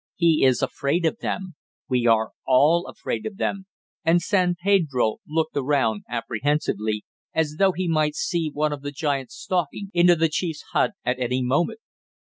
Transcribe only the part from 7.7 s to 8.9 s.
he might see one of